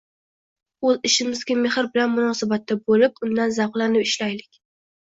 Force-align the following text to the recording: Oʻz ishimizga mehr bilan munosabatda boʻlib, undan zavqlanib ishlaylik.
Oʻz 0.91 0.97
ishimizga 1.09 1.59
mehr 1.59 1.91
bilan 1.99 2.11
munosabatda 2.15 2.81
boʻlib, 2.91 3.25
undan 3.31 3.57
zavqlanib 3.63 4.07
ishlaylik. 4.11 4.65